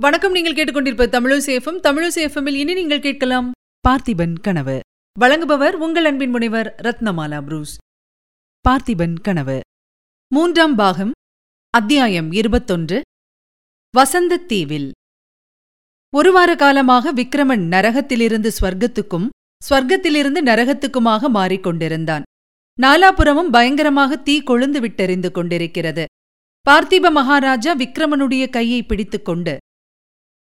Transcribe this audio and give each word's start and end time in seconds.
வணக்கம். 0.00 0.32
நீங்கள் 0.32 0.52
கேட்டுக்கொண்டிருப்ப 0.52 1.06
தமிழசேஃபம் 1.06 1.80
தமிழசேஃபமில் 1.82 2.54
இனி 2.54 2.74
நீங்கள் 2.74 3.00
கேட்கலாம் 3.00 3.50
பார்த்திபன் 3.88 4.34
கனவு. 4.40 4.80
வழங்குபவர் 5.20 5.70
உங்கள் 5.70 6.04
அன்பின் 6.04 6.30
முனைவர் 6.30 6.74
ரத்னமாலா 6.82 7.42
புரூஸ். 7.42 7.76
பார்த்திபன் 8.68 9.14
கனவு. 9.22 9.60
மூன்றாம் 10.34 10.74
பாகம் 10.74 11.10
அத்தியாயம் 11.70 12.32
இருபத்தொன்று 12.32 13.02
வசந்தத் 13.98 14.46
தீவில். 14.46 14.90
ஒரு 16.14 16.32
வார 16.32 16.56
காலமாக 16.56 17.12
விக்ரமன் 17.12 17.68
நரகத்திலிருந்து 17.68 18.50
ஸ்வர்க்கத்துக்கும் 18.60 19.28
ஸ்வர்க்கத்திலிருந்து 19.70 20.40
நரகத்துக்குமாக 20.44 21.28
மாறிக்கொண்டிருந்தான் 21.34 22.22
நாலாபுறமும் 22.82 23.50
பயங்கரமாக 23.50 24.16
தீ 24.16 24.42
கொழுந்து 24.46 24.80
விட்டெறிந்து 24.80 25.30
கொண்டிருக்கிறது. 25.30 26.04
பார்த்திப 26.70 27.10
மகாராஜா 27.10 27.74
விக்ரமனுடைய 27.74 28.50
கையை 28.50 28.82
பிடித்துக்கொண்டு 28.82 29.58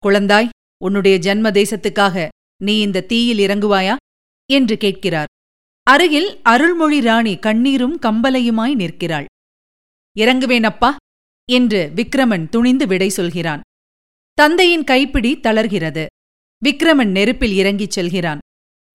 குழந்தாய் 0.08 0.50
உன்னுடைய 0.84 1.18
ஜன்ம 1.18 1.52
தேசத்துக்காக 1.52 2.28
நீ 2.62 2.80
இந்த 2.80 3.02
தீயில் 3.02 3.38
இறங்குவாயா? 3.38 3.96
என்று 4.52 4.78
கேட்கிறார். 4.78 5.28
அருகில் 5.84 6.40
அருள்மொழி 6.44 7.00
ராணி 7.02 7.38
கண்ணீரும் 7.38 8.00
கம்பலையுமாய் 8.02 8.76
நிற்கிறாள். 8.76 9.26
இறங்குவேன் 10.20 10.64
அப்பா 10.64 10.96
என்று 11.52 11.92
விக்ரமன் 11.96 12.50
துணிந்து 12.50 12.88
விடை 12.88 13.10
சொல்கிறான். 13.10 13.62
தந்தையின் 14.34 14.84
கைப்பிடி 14.84 15.40
தளர்கிறது. 15.40 16.06
விக்ரமன் 16.66 17.12
நெருப்பில் 17.12 17.54
இறங்கிச் 17.54 17.92
செல்கிறான். 17.92 18.40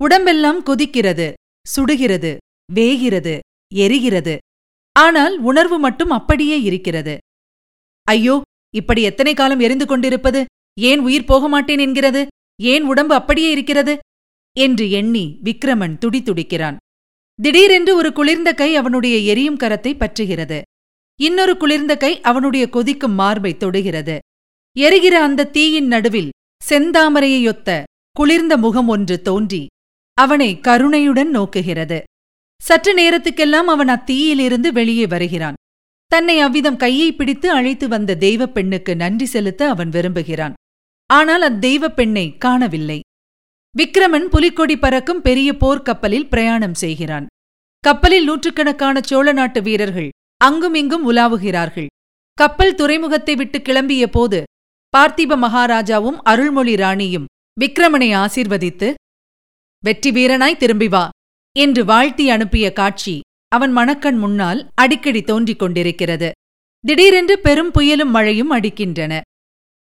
உடம்பெல்லாம் 0.01 0.65
கொதிக்கிறது 0.65 1.33
சுடுகிறது 1.67 2.37
வேகிறது 2.73 3.39
எரிகிறது. 3.75 4.37
ஆனால் 4.93 5.39
உணர்வு 5.41 5.79
மட்டும் 5.79 6.11
அப்படியே 6.11 6.61
இருக்கிறது. 6.63 7.19
ஐயோ 8.03 8.43
இப்படி 8.75 9.03
எத்தனை 9.03 9.35
காலம் 9.35 9.61
எரிந்து 9.61 9.87
கொண்டிருப்பது? 9.87 10.45
ஏன் 10.81 10.99
உயிர் 10.99 11.25
போக 11.25 11.49
மாட்டேன் 11.49 11.79
என்கிறது? 11.79 12.27
ஏன் 12.63 12.83
உடம்பு 12.83 13.15
அப்படியே 13.15 13.51
இருக்கிறது? 13.51 13.99
என்று 14.57 14.91
எண்ணி 14.91 15.39
விக்ரமன் 15.45 15.99
துடிதுடிக்கிறான் 16.01 16.77
திடீரென்று 17.43 17.97
ஒரு 17.97 18.13
குளிர்ந்த 18.13 18.53
கை 18.53 18.77
அவனுடைய 18.77 19.17
எரியும் 19.17 19.57
கரத்தை 19.57 19.95
பற்றுகிறது. 19.95 20.61
இன்னொரு 21.21 21.57
குளிர்ந்த 21.57 21.97
கை 21.97 22.21
அவனுடைய 22.21 22.69
கொதிக்கும் 22.69 23.13
மார்பை 23.13 23.57
தொடுகிறது. 23.57 24.19
எரிகிற 24.77 25.23
அந்த 25.23 25.47
தீயின் 25.47 25.87
நடுவில் 25.87 26.31
செந்தாமரையொத்த 26.69 27.83
குளிர்ந்த 28.13 28.57
முகம் 28.57 28.89
ஒன்று 28.89 29.23
தோன்றி 29.23 29.67
அவனை 30.15 30.61
கருணையுடன் 30.61 31.39
நோக்குகிறது. 31.39 32.03
சற்று 32.63 32.95
நேரத்துக்கெல்லாம் 32.95 33.71
அவன் 33.75 33.89
அத்தீயிலிருந்து 33.89 34.69
வெளியே 34.73 35.07
வருகிறான். 35.07 35.55
தன்னை 36.07 36.41
அவ்விதம் 36.41 36.77
கையை 36.77 37.13
பிடித்து 37.13 37.51
அழைத்து 37.51 37.89
வந்த 37.89 38.17
தெய்வப் 38.17 38.55
பெண்ணுக்கு 38.55 38.97
நன்றி 38.97 39.25
செலுத்த 39.25 39.69
அவன் 39.69 39.89
விரும்புகிறான். 39.89 40.55
ஆனால் 41.07 41.43
அத்தெய்வப் 41.43 41.97
பெண்ணை 41.97 42.39
காணவில்லை. 42.39 43.01
விக்ரமன் 43.79 44.29
புலிக்கொடி 44.29 44.77
பறக்கும் 44.77 45.23
பெரிய 45.23 45.53
போர்க்கப்பலில் 45.53 46.29
பிரயாணம் 46.29 46.75
செய்கிறான். 46.75 47.27
கப்பலில் 47.79 48.25
நூற்றுக்கணக்கான 48.25 49.01
சோழ 49.05 49.33
நாட்டு 49.33 49.63
வீரர்கள் 49.63 50.09
அங்குமிங்கும் 50.45 51.11
உலாவுகிறார்கள். 51.11 51.87
கப்பல் 52.33 52.75
துறைமுகத்தை 52.75 53.35
விட்டு 53.35 53.59
கிளம்பிய 53.59 54.07
போது 54.07 54.43
பார்த்திப 54.97 55.37
மகாராஜாவும் 55.37 56.19
அருள்மொழி 56.23 56.77
ராணியும் 56.77 57.25
விக்ரமனை 57.61 58.09
ஆசீர்வதித்து 58.17 58.95
வெற்றி 59.85 60.11
வீரனாய் 60.11 60.57
திரும்பி 60.57 60.89
வா 60.89 61.09
என்று 61.57 61.85
வாழ்த்தி 61.85 62.31
அனுப்பிய 62.31 62.73
காட்சி 62.73 63.21
அவன் 63.49 63.73
மணக்கண் 63.77 64.19
முன்னால் 64.19 64.69
அடிக்கடி 64.75 65.23
தோன்றிக் 65.23 65.59
கொண்டிருக்கிறது. 65.59 66.31
திடீரென்று 66.85 67.39
பெரும் 67.39 67.71
புயலும் 67.71 68.11
மழையும் 68.11 68.51
அடிக்கின்றன. 68.51 69.21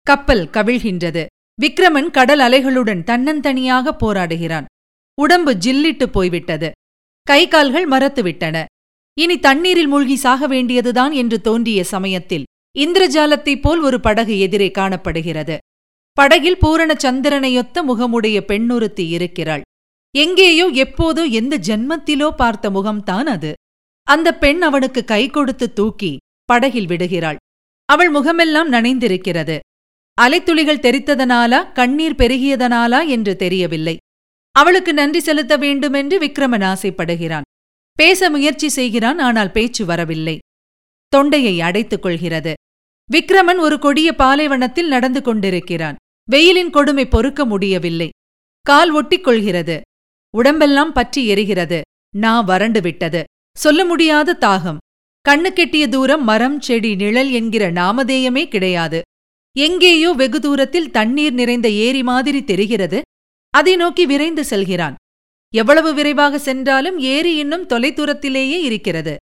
கப்பல் 0.02 0.48
கவிழ்கின்றது. 0.52 1.26
விக்ரமன் 1.62 2.10
கடல் 2.10 2.38
அலைகளுடன் 2.38 3.02
தன்னந்தனியாக 3.10 3.94
போராடுகிறான். 4.00 4.64
உடம்பு 5.18 5.52
ஜில்லிட்டு 5.54 6.06
போய்விட்டது. 6.06 6.70
கை 7.26 7.48
கால்கள் 7.48 7.88
மறத்துவிட்டன 7.88 8.64
இனி 9.18 9.38
தண்ணீரில் 9.38 9.86
மூழ்கி 9.86 10.16
சாக 10.16 10.46
வேண்டியதுதான் 10.46 11.12
என்று 11.12 11.40
தோன்றிய 11.40 11.84
சமயத்தில் 11.84 12.44
இந்திரஜாலத்தைப் 12.78 13.62
போல் 13.62 13.80
ஒரு 13.80 14.00
படகு 14.00 14.38
எதிரே 14.38 14.70
காணப்படுகிறது. 14.70 15.58
படகில் 16.12 16.58
பூரண 16.58 16.92
சந்திரனையொத்த 17.02 17.82
முகமுடைய 17.88 18.38
பெண்ணொருத்தி 18.40 19.08
இருக்கிறாள். 19.08 19.60
எங்கேயோ 20.14 20.66
எப்போதோ 20.84 21.30
எந்த 21.30 21.58
ஜென்மத்திலோ 21.58 22.30
பார்த்த 22.36 22.70
முகம்தான் 22.70 23.28
அது. 23.34 23.52
அந்த 24.06 24.28
பெண் 24.34 24.62
அவனுக்கு 24.62 25.04
கை 25.04 25.28
கொடுத்து 25.28 25.72
தூக்கி 25.72 26.16
படகில் 26.44 26.86
விடுகிறாள். 26.86 27.36
அவள் 27.88 28.10
முகமெல்லாம் 28.10 28.72
நனைந்திருக்கிறது. 28.72 29.58
அலைத்துளிகள் 30.20 30.84
தெரித்ததனாலா 30.86 31.72
கண்ணீர் 31.72 32.14
பெருகியதனாலா 32.14 33.06
என்று 33.06 33.36
தெரியவில்லை. 33.36 33.96
அவளுக்கு 34.52 34.94
நன்றி 34.94 35.20
செலுத்த 35.20 35.56
வேண்டுமென்று 35.56 36.18
விக்ரமன் 36.18 36.66
ஆசைப்படுகிறான். 36.72 37.42
பேச 37.92 38.30
முயற்சி 38.30 38.68
செய்கிறான் 38.68 39.18
ஆனால் 39.18 39.50
பேச்சு 39.50 39.84
வரவில்லை. 39.84 40.38
தொண்டையை 41.08 41.60
அடைத்துக் 41.60 42.02
கொள்கிறது. 42.02 42.54
விக்ரமன் 43.12 43.58
ஒரு 43.58 43.78
கொடிய 43.78 44.14
பாலைவனத்தில் 44.14 44.88
நடந்து 44.88 45.22
கொண்டிருக்கிறான். 45.22 45.96
வெயிலின் 46.30 46.70
கொடுமை 46.70 47.06
பொறுக்க 47.06 47.44
முடியவில்லை. 47.44 48.08
கால் 48.60 48.90
ஒட்டிக் 48.90 49.24
கொள்கிறது. 49.24 49.80
உடம்பெல்லாம் 50.36 50.92
பற்றி 50.92 51.28
எரிகிறது. 51.28 51.80
நா 52.14 52.40
வறண்டு 52.40 52.80
விட்டது. 52.80 53.24
சொல்ல 53.58 53.84
முடியாத 53.84 54.36
தாகம். 54.40 54.76
கண்ணு 55.28 55.48
கெட்டிய 55.54 55.88
தூரம் 55.88 56.24
மரம் 56.24 56.60
செடி 56.60 56.94
நிழல் 56.94 57.30
என்கிற 57.30 57.72
நாமதேயமே 57.72 58.48
கிடையாது. 58.48 59.02
எங்கேயோ 59.56 60.12
வெகு 60.12 60.40
தூரத்தில் 60.40 60.90
தண்ணீர் 60.90 61.32
நிறைந்த 61.32 61.70
ஏரி 61.70 62.02
மாதிரி 62.02 62.44
தெரிகிறது. 62.44 63.00
அதை 63.54 63.76
நோக்கி 63.76 64.06
விரைந்து 64.06 64.44
செல்கிறான். 64.44 64.94
எவ்வளவு 65.54 65.94
விரைவாக 65.94 66.38
சென்றாலும் 66.38 66.98
ஏரி 66.98 67.36
இன்னும் 67.36 67.66
தொலைதூரத்திலேயே 67.66 68.58
இருக்கிறது. 68.60 69.16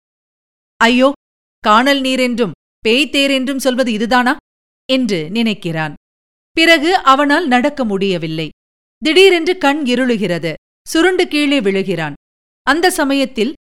ஐயோ 0.76 1.12
காணல் 1.58 2.00
நீரென்றும் 2.00 2.50
பேய்த்தேர் 2.88 3.30
என்றும் 3.30 3.58
சொல்வது 3.58 3.92
இதுதானா? 3.92 4.36
என்று 4.92 5.28
நினைக்கிறான். 5.32 5.92
பிறகு 6.50 6.96
அவனால் 6.96 7.46
நடக்க 7.46 7.84
முடியவில்லை. 7.84 8.48
திடீரென்று 9.02 9.58
கண் 9.58 9.82
இருளுகிறது. 9.84 10.52
சுருண்டு 10.88 11.28
கீழே 11.28 11.60
விழுகிறான். 11.60 12.12
அந்த 12.66 12.90
சமயத்தில் 12.90 13.52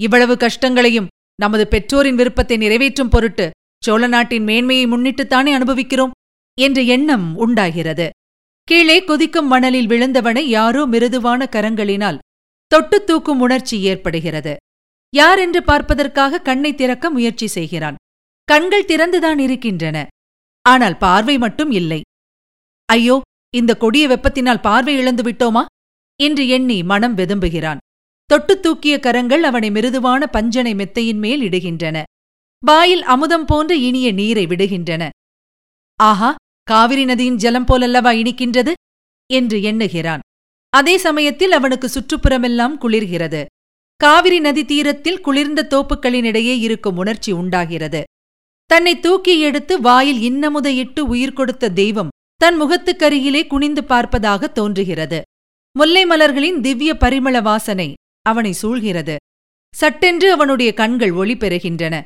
இவ்வளவு 0.00 0.36
கஷ்டங்களையும் 0.36 1.06
நமது 1.40 1.68
பெற்றோரின் 1.68 2.14
விருப்பத்தை 2.14 2.56
நிறைவேற்றும் 2.56 3.08
பொருட்டு 3.08 3.50
சோழ 3.84 4.02
நாட்டின் 4.06 4.44
மேன்மையை 4.44 4.84
முன்னிட்டுத்தானே 4.86 5.50
அனுபவிக்கிறோம் 5.58 6.14
என்ற 6.58 6.80
எண்ணம் 6.94 7.26
உண்டாகிறது. 7.36 8.06
கீழே 8.68 8.98
கொதிக்கும் 9.04 9.50
மணலில் 9.52 9.88
விழுந்தவனை 9.88 10.42
யாரோ 10.56 10.82
மிருதுவான 10.86 11.48
கரங்களினால் 11.54 12.20
தொட்டு 12.70 12.98
தூக்கும் 13.04 13.40
உணர்ச்சி 13.40 13.76
ஏற்படுகிறது. 13.82 14.54
யார் 15.12 15.38
என்று 15.38 15.60
பார்ப்பதற்காக 15.62 16.40
கண்ணை 16.40 16.70
திறக்க 16.74 17.10
முயற்சி 17.10 17.46
செய்கிறான். 17.46 17.98
கண்கள் 18.48 18.88
திறந்துதான் 18.90 19.38
இருக்கின்றன. 19.38 19.98
ஆனால் 20.64 20.96
பார்வை 20.96 21.36
மட்டும் 21.38 21.70
இல்லை. 21.70 22.00
ஐயோ 22.88 23.16
இந்த 23.54 23.72
கொடிய 23.76 24.04
வெப்பத்தினால் 24.08 24.64
பார்வை 24.66 24.94
இழந்து 24.96 25.22
விட்டோமா? 25.22 25.62
என்று 26.20 26.42
எண்ணி 26.48 26.78
மனம் 26.82 27.16
வெதும்புகிறான். 27.16 27.82
தொட்டு 28.30 28.54
தூக்கிய 28.60 28.94
கரங்கள் 28.98 29.42
அவனை 29.42 29.68
மிருதுவான 29.70 30.22
பஞ்சனை 30.26 30.72
மெத்தையின் 30.74 31.20
மேல் 31.24 31.42
இடுகின்றன. 31.48 31.96
வாயில் 32.64 33.02
அமுதம் 33.02 33.44
போன்ற 33.44 33.74
இனிய 33.74 34.12
நீரை 34.12 34.46
விடுகின்றன. 34.46 35.08
ஆஹா 35.96 36.34
காவிரி 36.62 37.04
நதியின் 37.04 37.36
ஜலம் 37.36 37.66
போலல்லவா 37.66 38.10
இனிக்கின்றது? 38.10 38.72
என்று 39.32 39.58
எண்ணுகிறான். 39.58 40.18
அதே 40.70 40.96
சமயத்தில் 40.96 41.52
அவனுக்கு 41.52 41.88
சுற்றுப்புறமெல்லாம் 41.88 42.76
குளிர்கிறது. 42.80 43.44
காவிரி 43.96 44.40
நதி 44.40 44.64
தீரத்தில் 44.64 45.20
குளிர்ந்த 45.20 45.66
தோப்புக்களினிடையே 45.70 46.58
இருக்கும் 46.58 46.96
உணர்ச்சி 46.96 47.32
உண்டாகிறது. 47.32 48.02
தன்னை 48.66 49.00
தூக்கி 49.00 49.40
எடுத்து 49.40 49.80
வாயில் 49.80 50.20
இன்னமுத 50.20 50.66
இட்டு 50.66 51.06
உயிர் 51.06 51.32
கொடுத்த 51.32 51.68
தெய்வம் 51.68 52.08
தன் 52.36 52.62
முகத்துக்கருகிலே 52.62 53.46
குனிந்து 53.46 53.80
பார்ப்பதாக 53.80 54.52
தோன்றுகிறது. 54.52 55.22
முல்லை 55.72 56.04
மலர்களின் 56.04 56.60
திவ்ய 56.60 56.94
பரிமள 56.94 57.42
வாசனை 57.42 57.92
அவனை 58.22 58.54
சூழ்கிறது. 58.62 59.16
சட்டென்று 59.74 60.32
அவனுடைய 60.32 60.74
கண்கள் 60.74 61.12
ஒளி 61.12 61.34
பெறுகின்றன. 61.34 62.02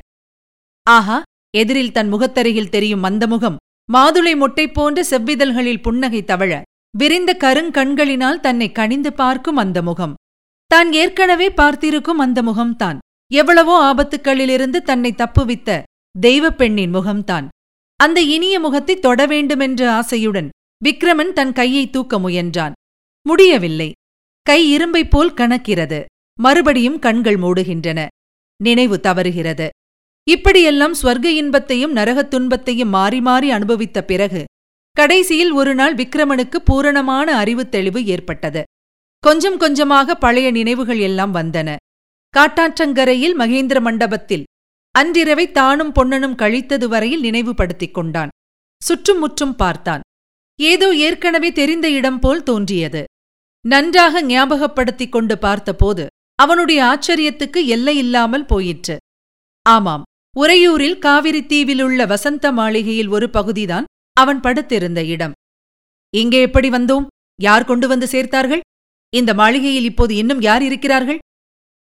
ஆஹா 0.89 1.21
எதிரில் 1.57 1.91
தன் 1.91 2.13
முகத்தருகில் 2.13 2.69
தெரியும் 2.69 3.03
அந்த 3.03 3.27
முகம் 3.27 3.57
மாதுளை 3.93 4.37
மொட்டை 4.37 4.65
போன்ற 4.67 5.03
செவ்விதழ்களில் 5.09 5.81
புன்னகை 5.81 6.23
தவழ 6.23 6.61
விரிந்த 6.97 7.31
கருங்கண்களினால் 7.39 8.39
தன்னை 8.39 8.67
கணிந்து 8.69 9.07
பார்க்கும் 9.07 9.55
அந்த 9.55 9.81
முகம் 9.81 10.13
தான் 10.71 10.91
ஏற்கனவே 10.91 11.49
பார்த்திருக்கும் 11.49 12.17
அந்த 12.17 12.41
முகம்தான் 12.41 12.97
எவ்வளவோ 13.31 13.75
ஆபத்துக்களிலிருந்து 13.93 14.79
தன்னை 14.81 15.11
தப்புவித்த 15.17 15.81
தெய்வப் 16.19 16.57
பெண்ணின் 16.57 16.93
முகம்தான். 16.95 17.47
அந்த 17.99 18.21
இனிய 18.21 18.59
முகத்தை 18.59 18.95
தொட 18.99 19.25
வேண்டுமென்ற 19.25 19.81
ஆசையுடன் 19.91 20.49
விக்ரமன் 20.85 21.33
தன் 21.33 21.53
கையை 21.53 21.89
தூக்க 21.89 22.19
முயன்றான். 22.19 22.71
முடியவில்லை. 23.25 23.91
கை 24.45 24.59
இரும்பைப் 24.77 25.09
போல் 25.09 25.33
கணக்கிறது 25.33 25.99
மறுபடியும் 26.39 26.99
கண்கள் 26.99 27.39
மூடுகின்றன. 27.39 28.07
நினைவு 28.59 28.99
தவறுகிறது. 28.99 29.69
இப்படியெல்லாம் 30.29 30.93
ஸ்வர்க 30.93 31.23
இன்பத்தையும் 31.23 31.95
நரகத் 31.95 32.27
துன்பத்தையும் 32.27 32.89
மாறி 32.89 33.21
மாறி 33.21 33.51
அனுபவித்த 33.51 34.03
பிறகு 34.03 34.45
கடைசியில் 34.91 35.51
ஒரு 35.51 35.75
நாள் 35.75 35.95
விக்ரமனுக்கு 35.95 36.55
பூரணமான 36.55 37.37
அறிவு 37.37 37.69
தெளிவு 37.69 38.05
ஏற்பட்டது. 38.05 38.63
கொஞ்சம் 39.19 39.57
கொஞ்சமாக 39.57 40.15
பழைய 40.15 40.51
நினைவுகள் 40.51 40.99
எல்லாம் 40.99 41.33
வந்தன. 41.33 41.75
காட்டாற்றங்கரையில் 42.37 43.35
மகேந்திர 43.37 43.81
மண்டபத்தில் 43.81 44.43
அன்றிரவை 44.91 45.51
தானும் 45.51 45.91
பொன்னனும் 45.91 46.35
கழித்தது 46.35 46.85
வரையில் 46.85 47.19
நினைவுபடுத்திக் 47.19 47.93
கொண்டான். 47.93 48.29
சுற்றும் 48.83 49.19
முற்றும் 49.19 49.55
பார்த்தான். 49.55 50.01
ஏதோ 50.61 50.95
ஏற்கனவே 50.95 51.51
தெரிந்த 51.51 51.89
இடம் 51.89 52.19
போல் 52.19 52.43
தோன்றியது. 52.43 53.03
நன்றாக 53.67 54.21
ஞாபகப்படுத்திக் 54.21 55.11
கொண்டு 55.11 55.37
பார்த்தபோது 55.37 56.07
அவனுடைய 56.35 56.83
ஆச்சரியத்துக்கு 56.83 57.65
எல்லையில்லாமல் 57.65 58.47
போயிற்று. 58.47 58.97
ஆமாம் 59.69 60.03
உறையூரில் 60.35 60.97
காவிரி 60.99 61.41
தீவிலுள்ள 61.51 62.05
வசந்த 62.05 62.51
மாளிகையில் 62.51 63.07
ஒரு 63.07 63.27
பகுதிதான் 63.29 63.85
அவன் 64.17 64.39
படுத்திருந்த 64.39 64.99
இடம். 65.03 65.33
இங்கே 66.13 66.39
எப்படி 66.41 66.69
வந்தோம்? 66.69 67.05
யார் 67.39 67.65
கொண்டு 67.65 67.87
வந்து 67.87 68.07
சேர்த்தார்கள்? 68.11 68.61
இந்த 69.13 69.33
மாளிகையில் 69.33 69.83
இப்போது 69.83 70.13
இன்னும் 70.15 70.41
யார் 70.41 70.63
இருக்கிறார்கள்? 70.63 71.19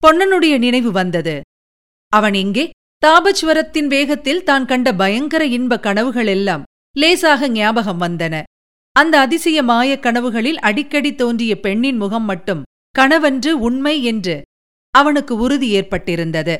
பொன்னனுடைய 0.02 0.58
நினைவு 0.58 0.90
வந்தது. 0.90 1.34
அவன் 2.12 2.34
இங்கே 2.34 2.64
தாபஸ்வரத்தின் 3.02 3.86
வேகத்தில் 3.86 4.44
தான் 4.44 4.64
கண்ட 4.64 4.88
பயங்கர 4.94 5.42
இன்ப 5.56 5.78
கனவுகளெல்லாம் 5.86 6.64
லேசாக 6.96 7.48
ஞாபகம் 7.48 8.00
வந்தன. 8.00 8.42
அந்த 8.96 9.14
அதிசய 9.20 9.62
மாயக் 9.62 10.04
கனவுகளில் 10.06 10.62
அடிக்கடி 10.68 11.14
தோன்றிய 11.14 11.52
பெண்ணின் 11.60 11.96
முகம் 11.96 12.24
மட்டும் 12.24 12.64
கனவன்று 12.94 13.52
உண்மை 13.68 13.96
என்று 14.02 14.36
அவனுக்கு 14.94 15.34
உறுதி 15.36 15.68
ஏற்பட்டிருந்தது. 15.80 16.56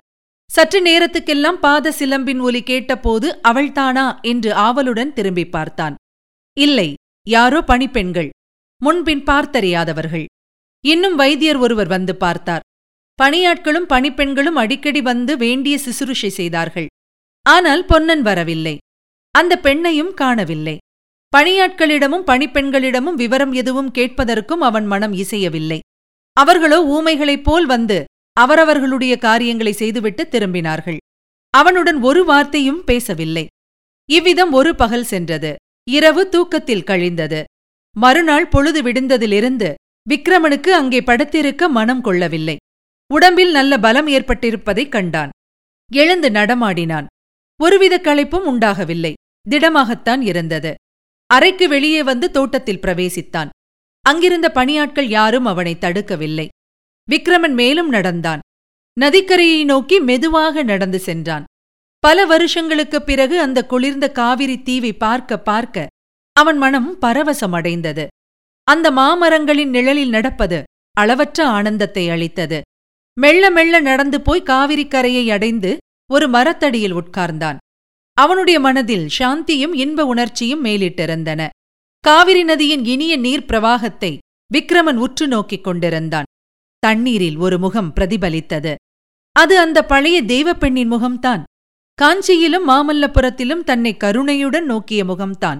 சற்று 0.50 0.78
நேரத்துக்கெல்லாம் 0.82 1.58
பாத 1.60 1.92
சிலம்பின் 1.98 2.40
ஒலி 2.40 2.60
கேட்டபோது 2.62 3.28
அவள்தானா 3.48 4.06
என்று 4.22 4.50
ஆவலுடன் 4.54 5.12
திரும்பி 5.12 5.44
பார்த்தான். 5.46 5.94
இல்லை 6.56 6.88
யாரோ 7.26 7.60
பணிப்பெண்கள் 7.62 8.30
முன்பின் 8.80 9.22
பார்த்தறியாதவர்கள். 9.24 10.26
இன்னும் 10.84 11.16
வைத்தியர் 11.16 11.56
ஒருவர் 11.56 11.86
வந்து 11.86 12.16
பார்த்தார். 12.16 12.64
பணியாட்களும் 13.18 13.88
பணிப்பெண்களும் 13.88 14.58
அடிக்கடி 14.62 15.00
வந்து 15.00 15.32
வேண்டிய 15.36 15.78
சிசுருஷை 15.84 16.30
செய்தார்கள். 16.40 16.88
ஆனால் 17.46 17.82
பொன்னன் 17.84 18.22
வரவில்லை. 18.22 18.76
அந்த 19.34 19.52
பெண்ணையும் 19.62 20.12
காணவில்லை. 20.14 20.76
பணியாட்களிடமும் 21.32 22.28
பணிப்பெண்களிடமும் 22.30 23.18
விவரம் 23.22 23.52
எதுவும் 23.52 23.90
கேட்பதற்கும் 23.98 24.62
அவன் 24.68 24.86
மனம் 24.86 25.12
இசையவில்லை. 25.12 25.80
அவர்களோ 26.36 26.78
ஊமைகளைப் 26.96 27.44
போல் 27.44 27.66
வந்து 27.66 27.98
அவரவர்களுடைய 28.40 29.18
காரியங்களை 29.18 29.72
செய்துவிட்டு 29.72 30.22
திரும்பினார்கள். 30.30 30.96
அவனுடன் 31.50 31.98
ஒரு 32.02 32.24
வார்த்தையும் 32.24 32.84
பேசவில்லை. 32.84 33.46
இவ்விதம் 34.10 34.52
ஒரு 34.52 34.74
பகல் 34.74 35.04
சென்றது. 35.04 35.56
இரவு 35.90 36.28
தூக்கத்தில் 36.28 36.84
கழிந்தது. 36.84 37.40
மறுநாள் 37.96 38.48
பொழுது 38.48 38.82
விடுந்ததிலிருந்து 38.82 39.74
விக்ரமனுக்கு 40.10 40.68
அங்கே 40.68 41.00
படுத்திருக்க 41.00 41.68
மனம் 41.68 42.00
கொள்ளவில்லை. 42.00 42.56
உடம்பில் 43.12 43.50
நல்ல 43.50 43.78
பலம் 43.78 44.06
ஏற்பட்டிருப்பதைக் 44.06 44.88
கண்டான். 44.88 45.30
எழுந்து 45.92 46.28
நடமாடினான். 46.30 47.06
ஒருவித 47.60 48.00
களைப்பும் 48.02 48.46
உண்டாகவில்லை. 48.52 49.12
திடமாகத்தான் 49.50 50.20
இருந்தது. 50.20 50.74
அறைக்கு 51.26 51.68
வெளியே 51.68 52.02
வந்து 52.02 52.30
தோட்டத்தில் 52.30 52.80
பிரவேசித்தான். 52.80 53.48
அங்கிருந்த 54.00 54.50
பணியாட்கள் 54.54 55.08
யாரும் 55.08 55.44
அவனை 55.44 55.76
தடுக்கவில்லை. 55.80 56.48
விக்ரமன் 57.10 57.52
மேலும் 57.52 57.88
நடந்தான். 57.88 58.40
நதிக்கரையை 59.00 59.64
நோக்கி 59.64 60.00
மெதுவாக 60.00 60.62
நடந்து 60.62 60.98
சென்றான். 60.98 61.44
பல 61.98 62.26
வருஷங்களுக்குப் 62.26 63.06
பிறகு 63.06 63.40
அந்த 63.40 63.66
குளிர்ந்த 63.66 64.12
காவிரி 64.12 64.62
தீவை 64.62 64.92
பார்க்க 64.92 65.38
பார்க்க 65.38 65.86
அவன் 66.32 66.58
மனம் 66.58 67.00
பரவசமடைந்தது. 67.00 68.06
அந்த 68.64 68.90
மாமரங்களின் 68.90 69.68
நிழலில் 69.68 70.08
நடப்பது 70.08 70.62
அளவற்ற 70.92 71.46
ஆனந்தத்தை 71.46 72.10
அளித்தது. 72.10 72.60
மெல்ல 73.20 73.50
மெல்ல 73.50 73.80
நடந்து 73.80 74.20
போய் 74.20 74.42
காவிரிக்கரையை 74.42 75.32
அடைந்து 75.32 75.76
ஒரு 76.12 76.28
மரத்தடியில் 76.28 76.94
உட்கார்ந்தான். 76.94 77.56
அவனுடைய 78.12 78.60
மனதில் 78.60 79.08
சாந்தியும் 79.18 79.74
இன்ப 79.74 80.06
உணர்ச்சியும் 80.06 80.64
மேலிட்டிருந்தன. 80.64 81.48
காவிரி 82.00 82.42
நதியின் 82.44 82.84
இனிய 82.84 83.16
நீர் 83.16 83.44
பிரவாகத்தை 83.44 84.18
விக்ரமன் 84.54 84.96
உற்று 84.96 85.28
நோக்கிக் 85.28 85.64
கொண்டிருந்தான். 85.64 86.24
தண்ணீரில் 86.80 87.36
ஒரு 87.36 87.58
முகம் 87.58 87.92
பிரதிபலித்தது. 87.94 88.74
அது 89.36 89.58
அந்த 89.58 89.78
பழைய 89.84 90.22
தெய்வப்பெண்ணின் 90.22 90.92
முகம்தான். 90.92 91.42
காஞ்சியிலும் 91.98 92.66
மாமல்லபுரத்திலும் 92.68 93.64
தன்னை 93.64 93.96
கருணையுடன் 93.96 94.64
நோக்கிய 94.64 95.04
முகம்தான். 95.04 95.58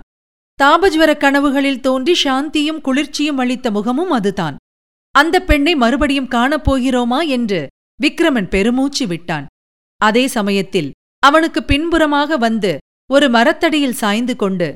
தாபஜ்வர 0.59 1.11
கனவுகளில் 1.17 1.81
தோன்றி 1.81 2.15
சாந்தியும் 2.25 2.81
குளிர்ச்சியும் 2.81 3.39
அளித்த 3.39 3.71
முகமும் 3.71 4.11
அதுதான். 4.11 4.57
அந்த 5.15 5.37
பெண்ணை 5.41 5.75
மறுபடியும் 5.75 6.29
காணப்போகிறோமா 6.29 7.21
என்று 7.29 7.61
விக்ரமன் 8.03 8.49
பெருமூச்சு 8.49 9.07
விட்டான். 9.07 9.47
அதே 10.01 10.27
சமயத்தில் 10.27 10.91
அவனுக்கு 11.23 11.61
பின்புறமாக 11.65 12.37
வந்து 12.37 12.73
ஒரு 13.11 13.27
மரத்தடியில் 13.29 13.99
சாய்ந்து 14.03 14.37
கொண்டு 14.37 14.69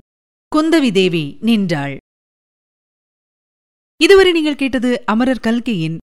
குந்தவி 0.53 0.91
தேவி 0.93 1.25
நின்றாள். 1.41 1.97
இதுவரை 4.01 4.33
நீங்கள் 4.33 4.61
கேட்டது 4.63 4.91
அமரர் 5.07 5.45
கல்கியின் 5.47 5.97